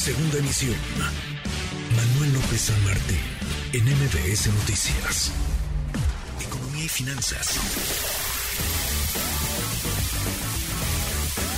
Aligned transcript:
Segunda 0.00 0.38
emisión. 0.38 0.74
Manuel 1.94 2.32
López 2.32 2.72
San 2.72 2.84
Martín, 2.86 3.20
en 3.74 3.84
MBS 3.84 4.48
Noticias. 4.48 5.28
Economía 6.40 6.84
y 6.86 6.88
finanzas. 6.88 7.60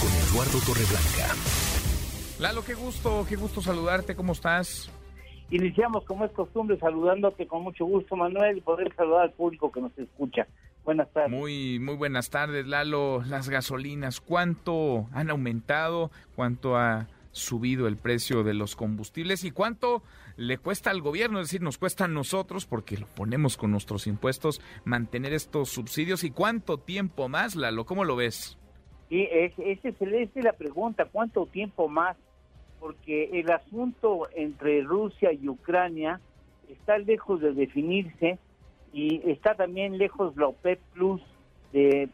Con 0.00 0.10
Eduardo 0.26 0.58
Torreblanca. 0.66 1.36
Lalo, 2.40 2.64
qué 2.64 2.74
gusto, 2.74 3.24
qué 3.28 3.36
gusto 3.36 3.62
saludarte, 3.62 4.16
¿cómo 4.16 4.32
estás? 4.32 4.90
Iniciamos, 5.52 6.02
como 6.02 6.24
es 6.24 6.32
costumbre, 6.32 6.76
saludándote 6.80 7.46
con 7.46 7.62
mucho 7.62 7.84
gusto, 7.84 8.16
Manuel, 8.16 8.58
y 8.58 8.60
poder 8.60 8.92
saludar 8.96 9.22
al 9.22 9.32
público 9.34 9.70
que 9.70 9.82
nos 9.82 9.96
escucha. 9.96 10.48
Buenas 10.84 11.08
tardes. 11.12 11.30
Muy, 11.30 11.78
muy 11.78 11.94
buenas 11.94 12.28
tardes, 12.28 12.66
Lalo. 12.66 13.22
Las 13.22 13.48
gasolinas, 13.48 14.20
¿cuánto 14.20 15.06
han 15.12 15.30
aumentado? 15.30 16.10
¿Cuánto 16.34 16.76
ha 16.76 17.06
subido 17.32 17.88
el 17.88 17.96
precio 17.96 18.44
de 18.44 18.54
los 18.54 18.76
combustibles? 18.76 19.44
¿Y 19.44 19.50
cuánto 19.50 20.02
le 20.36 20.58
cuesta 20.58 20.90
al 20.90 21.00
gobierno? 21.00 21.40
Es 21.40 21.48
decir, 21.48 21.62
nos 21.62 21.78
cuesta 21.78 22.04
a 22.04 22.08
nosotros, 22.08 22.66
porque 22.66 22.96
lo 22.96 23.06
ponemos 23.06 23.56
con 23.56 23.70
nuestros 23.70 24.06
impuestos, 24.06 24.60
mantener 24.84 25.32
estos 25.32 25.70
subsidios. 25.70 26.24
¿Y 26.24 26.30
cuánto 26.30 26.78
tiempo 26.78 27.28
más, 27.28 27.56
Lalo? 27.56 27.84
¿Cómo 27.84 28.04
lo 28.04 28.16
ves? 28.16 28.58
Sí, 29.08 29.28
esa 29.30 29.62
es, 29.62 29.84
es 29.84 30.44
la 30.44 30.54
pregunta, 30.54 31.04
¿cuánto 31.04 31.46
tiempo 31.46 31.88
más? 31.88 32.16
Porque 32.80 33.40
el 33.40 33.50
asunto 33.50 34.28
entre 34.34 34.82
Rusia 34.82 35.32
y 35.32 35.48
Ucrania 35.48 36.20
está 36.68 36.98
lejos 36.98 37.40
de 37.40 37.52
definirse 37.52 38.38
y 38.92 39.20
está 39.30 39.54
también 39.54 39.98
lejos 39.98 40.36
la 40.36 40.48
OPEP 40.48 40.80
Plus 40.94 41.20
de 41.72 42.08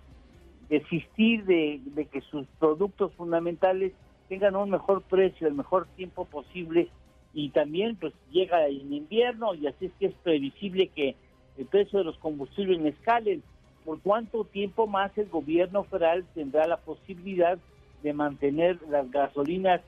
desistir 0.68 1.44
de, 1.44 1.80
que 2.12 2.20
sus 2.22 2.46
productos 2.58 3.12
fundamentales 3.14 3.92
tengan 4.28 4.56
un 4.56 4.70
mejor 4.70 5.02
precio, 5.02 5.46
el 5.46 5.54
mejor 5.54 5.86
tiempo 5.96 6.24
posible 6.24 6.88
y 7.34 7.50
también 7.50 7.96
pues 7.96 8.12
llega 8.30 8.66
el 8.66 8.92
invierno 8.92 9.54
y 9.54 9.66
así 9.66 9.86
es 9.86 9.92
que 9.98 10.06
es 10.06 10.14
previsible 10.22 10.88
que 10.88 11.14
el 11.56 11.66
precio 11.66 11.98
de 11.98 12.04
los 12.04 12.18
combustibles 12.18 12.84
escalen. 12.84 13.42
¿Por 13.84 14.00
cuánto 14.00 14.44
tiempo 14.44 14.86
más 14.86 15.16
el 15.16 15.28
gobierno 15.28 15.84
federal 15.84 16.24
tendrá 16.34 16.66
la 16.66 16.76
posibilidad 16.76 17.58
de 18.02 18.12
mantener 18.12 18.78
las 18.88 19.10
gasolinas 19.10 19.80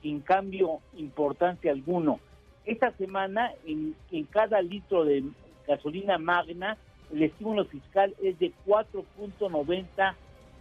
sin 0.00 0.20
cambio 0.20 0.80
importante 0.96 1.70
alguno? 1.70 2.18
Esta 2.64 2.92
semana 2.92 3.52
en, 3.66 3.94
en 4.10 4.24
cada 4.24 4.62
litro 4.62 5.04
de 5.04 5.24
gasolina 5.66 6.18
magna, 6.18 6.76
el 7.12 7.22
estímulo 7.24 7.64
fiscal 7.66 8.14
es 8.22 8.38
de 8.38 8.52
4.90 8.66 10.14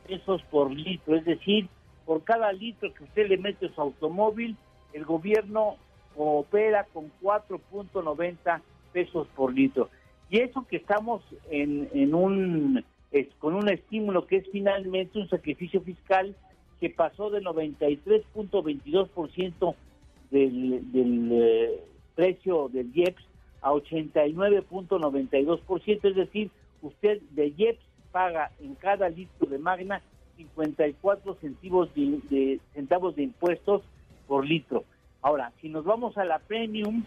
pesos 0.08 0.42
por 0.50 0.72
litro, 0.72 1.16
es 1.16 1.26
decir, 1.26 1.70
por 2.12 2.24
cada 2.26 2.52
litro 2.52 2.94
que 2.94 3.06
usted 3.06 3.30
le 3.30 3.38
mete 3.38 3.68
a 3.68 3.74
su 3.74 3.80
automóvil, 3.80 4.58
el 4.92 5.06
gobierno 5.06 5.78
opera 6.18 6.86
con 6.92 7.10
4.90 7.22 8.62
pesos 8.92 9.30
por 9.34 9.54
litro. 9.54 9.90
Y 10.30 10.40
eso 10.40 10.68
que 10.68 10.76
estamos 10.76 11.22
en, 11.50 12.14
un 12.14 12.84
con 13.40 13.56
un 13.56 13.70
estímulo 13.70 14.28
que 14.28 14.36
es 14.36 14.46
finalmente 14.52 15.20
un 15.20 15.30
sacrificio 15.30 15.80
fiscal 15.80 16.36
que 16.82 16.90
pasó 16.90 17.30
del 17.30 17.46
93.22% 17.46 19.76
del, 20.32 20.92
del 20.92 21.30
eh, 21.32 21.80
precio 22.16 22.68
del 22.74 22.92
IEPS 22.94 23.24
a 23.62 23.72
89.92%, 23.72 26.10
es 26.10 26.16
decir, 26.18 26.52
usted 26.82 27.22
de 27.30 27.54
IEPS 27.56 27.80
paga 28.12 28.52
en 28.60 28.76
cada 28.76 29.08
litro 29.08 29.48
de 29.48 29.60
Magna 29.60 30.02
54 30.38 31.36
centavos 31.42 31.94
de, 31.94 32.62
centavos 32.74 33.16
de 33.16 33.24
impuestos 33.24 33.82
por 34.28 34.46
litro. 34.46 34.86
Ahora, 35.22 35.52
si 35.62 35.70
nos 35.70 35.86
vamos 35.86 36.18
a 36.18 36.26
la 36.26 36.40
Premium, 36.40 37.04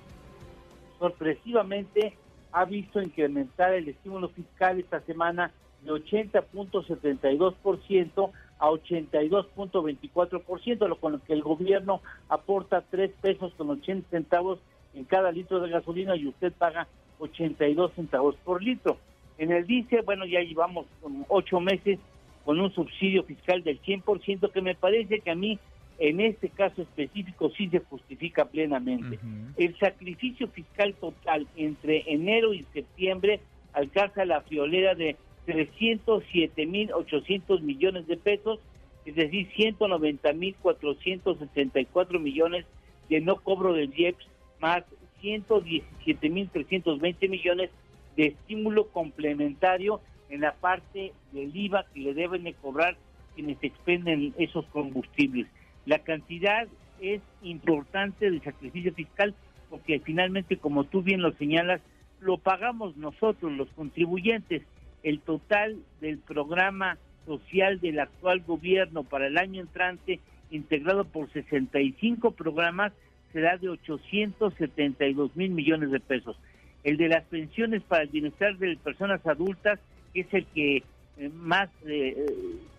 sorpresivamente 0.99 2.17
ha 2.53 2.65
visto 2.65 3.03
incrementar 3.03 3.75
el 3.75 3.89
estímulo 3.89 4.29
fiscal 4.29 4.79
esta 4.79 5.01
semana 5.01 5.51
de 5.83 5.91
80.72% 5.91 8.31
a 8.59 8.69
82.24%, 8.69 10.89
lo 10.89 11.01
con 11.01 11.13
lo 11.13 11.23
que 11.23 11.33
el 11.33 11.43
gobierno 11.43 12.03
aporta 12.29 12.85
3 12.91 13.11
pesos 13.21 13.55
con 13.55 13.71
80 13.71 14.11
centavos 14.11 14.59
en 14.95 15.05
cada 15.05 15.33
litro 15.33 15.61
de 15.61 15.71
gasolina 15.71 16.15
y 16.17 16.29
usted 16.29 16.53
paga 16.53 16.87
82 17.19 17.93
centavos 17.95 18.37
por 18.45 18.63
litro. 18.63 18.99
En 19.37 19.51
el 19.51 19.67
diésel, 19.67 20.03
bueno, 20.03 20.25
ya 20.27 20.41
llevamos 20.41 20.87
ocho 21.29 21.59
meses 21.61 21.99
con 22.45 22.61
un 22.61 22.73
subsidio 22.73 23.25
fiscal 23.25 23.63
del 23.63 23.81
100% 23.83 24.51
que 24.51 24.61
me 24.61 24.75
parece 24.75 25.21
que 25.21 25.31
a 25.31 25.35
mí 25.35 25.59
en 25.99 26.21
este 26.21 26.49
caso 26.49 26.83
específico 26.83 27.51
sí 27.57 27.69
se 27.69 27.79
justifica 27.79 28.47
plenamente. 28.47 29.21
El 29.57 29.79
sacrificio 29.79 30.49
fiscal 30.49 30.95
total 30.95 31.47
entre 31.57 32.03
enero 32.13 32.53
y 32.53 32.65
septiembre 32.73 33.39
alcanza 33.73 34.25
la 34.25 34.41
friolera 34.41 34.95
de 34.95 35.17
307.800 35.47 37.61
millones 37.61 38.07
de 38.07 38.17
pesos, 38.17 38.61
es 39.05 39.15
decir, 39.15 39.47
190.474 39.53 42.19
millones 42.19 42.65
de 43.09 43.21
no 43.21 43.37
cobro 43.37 43.75
del 43.75 43.93
IEPS 43.97 44.27
más 44.61 44.83
117.320 45.23 47.29
millones 47.29 47.71
de 48.17 48.27
estímulo 48.27 48.89
complementario 48.89 50.01
en 50.29 50.41
la 50.41 50.55
parte 50.55 51.13
del 51.33 51.55
IVA 51.55 51.87
que 51.93 52.01
le 52.01 52.15
deben 52.15 52.45
de 52.45 52.55
cobrar 52.55 52.97
quienes 53.35 53.59
expenden 53.63 54.35
esos 54.39 54.65
combustibles. 54.67 55.47
La 55.87 55.99
cantidad 55.99 56.67
es 57.01 57.21
importante 57.43 58.31
del 58.31 58.43
sacrificio 58.43 58.95
fiscal 58.95 59.35
porque 59.71 59.99
finalmente, 60.01 60.57
como 60.57 60.85
tú 60.85 61.03
bien 61.03 61.21
lo 61.21 61.33
señalas, 61.33 61.81
lo 62.21 62.39
pagamos 62.39 62.97
nosotros, 62.97 63.53
los 63.53 63.69
contribuyentes. 63.71 64.63
El 65.03 65.21
total 65.21 65.77
del 66.01 66.19
programa 66.19 66.97
social 67.27 67.81
del 67.81 68.01
actual 68.01 68.41
gobierno 68.41 69.03
para 69.03 69.27
el 69.27 69.37
año 69.37 69.61
entrante, 69.61 70.21
integrado 70.51 71.05
por 71.05 71.31
65 71.33 72.31
programas, 72.31 72.93
será 73.33 73.59
de 73.59 73.69
872 73.69 75.37
mil 75.37 75.51
millones 75.51 75.91
de 75.91 76.01
pesos. 76.01 76.37
El 76.85 76.97
de 76.97 77.09
las 77.09 77.25
pensiones 77.25 77.83
para 77.83 78.05
el 78.05 78.11
bienestar 78.11 78.57
de 78.59 78.77
personas 78.77 79.27
adultas, 79.27 79.81
que 80.15 80.21
es 80.21 80.33
el 80.33 80.47
que 80.47 80.77
eh, 81.19 81.29
más 81.35 81.69
eh, 81.87 82.27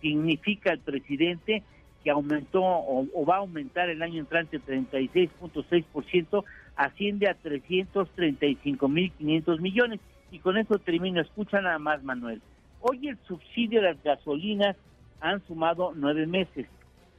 significa 0.01 0.72
el 0.72 0.79
presidente, 0.79 1.62
que 2.03 2.09
aumentó 2.12 2.63
o, 2.63 3.25
va 3.25 3.35
a 3.35 3.40
aumentar 3.40 3.90
el 3.90 4.01
año 4.01 4.19
entrante 4.19 4.59
36.6%, 4.59 6.44
asciende 6.75 7.29
a 7.29 7.34
335 7.34 8.88
mil 8.88 9.12
500 9.12 9.59
millones. 9.59 10.00
Y 10.31 10.40
con 10.40 10.57
eso 10.57 10.78
termino. 10.79 11.22
Escucha 11.22 11.62
nada 11.62 11.79
más, 11.79 12.03
Manuel. 12.03 12.41
Hoy 12.81 13.07
el 13.07 13.18
subsidio 13.28 13.81
de 13.81 13.90
las 13.90 14.03
gasolinas 14.03 14.75
han 15.19 15.46
sumado 15.47 15.94
nueve 15.96 16.28
meses. 16.28 16.67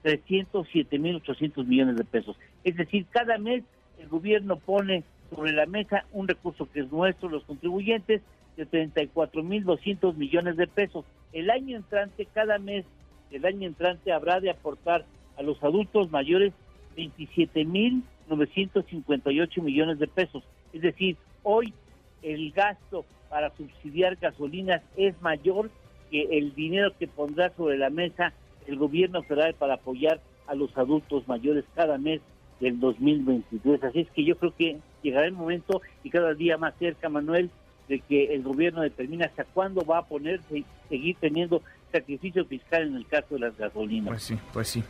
307.800 0.04 1.64
millones 1.66 1.96
de 1.96 2.04
pesos. 2.04 2.36
Es 2.62 2.76
decir, 2.76 3.06
cada 3.10 3.38
mes 3.38 3.64
el 3.98 4.08
gobierno 4.08 4.56
pone 4.56 5.02
sobre 5.34 5.52
la 5.52 5.66
mesa 5.66 6.04
un 6.12 6.28
recurso 6.28 6.68
que 6.70 6.80
es 6.80 6.92
nuestro, 6.92 7.28
los 7.28 7.42
contribuyentes, 7.44 8.22
de 8.56 8.68
34.200 8.68 10.14
millones 10.14 10.56
de 10.56 10.66
pesos. 10.66 11.04
El 11.32 11.50
año 11.50 11.76
entrante, 11.76 12.26
cada 12.26 12.58
mes 12.58 12.84
el 13.30 13.44
año 13.44 13.66
entrante 13.66 14.12
habrá 14.12 14.40
de 14.40 14.50
aportar 14.50 15.04
a 15.36 15.42
los 15.42 15.62
adultos 15.62 16.10
mayores 16.10 16.54
27.958 16.96 19.62
millones 19.62 19.98
de 19.98 20.06
pesos. 20.06 20.42
Es 20.72 20.80
decir, 20.82 21.16
hoy 21.42 21.74
el 22.22 22.52
gasto 22.52 23.04
para 23.28 23.54
subsidiar 23.56 24.14
gasolinas 24.16 24.82
es 24.96 25.20
mayor 25.20 25.70
que 26.10 26.38
el 26.38 26.54
dinero 26.54 26.92
que 26.98 27.08
pondrá 27.08 27.50
sobre 27.56 27.76
la 27.78 27.90
mesa 27.90 28.32
el 28.66 28.76
gobierno 28.76 29.22
federal 29.22 29.54
para 29.54 29.74
apoyar 29.74 30.20
a 30.46 30.54
los 30.54 30.76
adultos 30.78 31.28
mayores 31.28 31.64
cada 31.74 31.98
mes 31.98 32.22
del 32.60 32.80
2023. 32.80 33.84
Así 33.84 34.00
es 34.00 34.10
que 34.10 34.24
yo 34.24 34.36
creo 34.36 34.54
que 34.56 34.78
llegará 35.02 35.26
el 35.26 35.32
momento 35.32 35.82
y 36.02 36.10
cada 36.10 36.34
día 36.34 36.56
más 36.56 36.74
cerca, 36.78 37.08
Manuel, 37.08 37.50
de 37.88 38.00
que 38.00 38.34
el 38.34 38.42
gobierno 38.42 38.82
determine 38.82 39.24
hasta 39.24 39.44
cuándo 39.44 39.84
va 39.84 39.98
a 39.98 40.06
ponerse 40.06 40.64
seguir 40.88 41.16
teniendo 41.20 41.62
sacrificio 41.92 42.44
fiscal 42.44 42.82
en 42.82 42.96
el 42.96 43.06
caso 43.06 43.34
de 43.34 43.40
las 43.40 43.56
gasolinas. 43.56 44.08
Pues 44.08 44.22
sí, 44.22 44.38
pues 44.52 44.68
sí, 44.68 44.82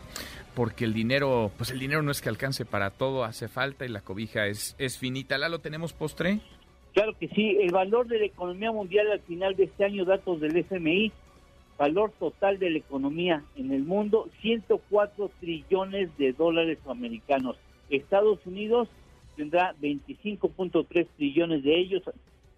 porque 0.54 0.84
el 0.84 0.94
dinero, 0.94 1.50
pues 1.56 1.70
el 1.70 1.78
dinero 1.78 2.02
no 2.02 2.10
es 2.10 2.20
que 2.20 2.28
alcance 2.28 2.64
para 2.64 2.90
todo, 2.90 3.24
hace 3.24 3.48
falta 3.48 3.84
y 3.84 3.88
la 3.88 4.00
cobija 4.00 4.46
es, 4.46 4.74
es 4.78 4.98
finita. 4.98 5.38
¿La 5.38 5.48
lo 5.48 5.60
tenemos 5.60 5.92
postre? 5.92 6.40
Claro 6.94 7.14
que 7.18 7.28
sí, 7.28 7.58
el 7.60 7.72
valor 7.72 8.06
de 8.06 8.18
la 8.18 8.24
economía 8.24 8.72
mundial 8.72 9.10
al 9.10 9.20
final 9.20 9.54
de 9.54 9.64
este 9.64 9.84
año, 9.84 10.06
datos 10.06 10.40
del 10.40 10.56
FMI, 10.56 11.12
valor 11.76 12.10
total 12.18 12.58
de 12.58 12.70
la 12.70 12.78
economía 12.78 13.44
en 13.56 13.70
el 13.72 13.82
mundo, 13.82 14.30
104 14.40 15.30
trillones 15.40 16.16
de 16.16 16.32
dólares 16.32 16.78
americanos. 16.88 17.56
Estados 17.90 18.38
Unidos 18.46 18.88
tendrá 19.36 19.74
25.3 19.80 21.06
trillones 21.16 21.62
de 21.62 21.78
ellos, 21.78 22.02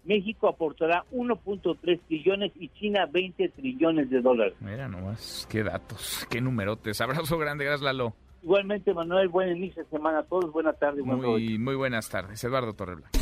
México 0.09 0.47
aportará 0.47 1.05
1.3 1.11 1.99
trillones 2.07 2.51
y 2.55 2.67
China 2.69 3.05
20 3.05 3.49
trillones 3.49 4.09
de 4.09 4.21
dólares. 4.21 4.55
Mira 4.59 4.87
nomás, 4.87 5.47
qué 5.51 5.61
datos, 5.63 6.25
qué 6.31 6.41
numerotes. 6.41 6.99
Abrazo 6.99 7.37
grande, 7.37 7.63
gracias 7.63 7.83
Lalo. 7.83 8.15
Igualmente, 8.41 8.91
Manuel, 8.91 9.27
buen 9.27 9.55
inicio 9.55 9.83
de 9.83 9.89
semana 9.89 10.19
a 10.19 10.23
todos. 10.23 10.51
Buenas 10.51 10.79
tardes. 10.79 11.05
Muy, 11.05 11.59
muy 11.59 11.75
buenas 11.75 12.09
tardes. 12.09 12.43
Eduardo 12.43 12.73
Torreblanca. 12.73 13.19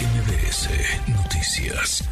MBS 0.00 0.70
Noticias. 1.06 2.08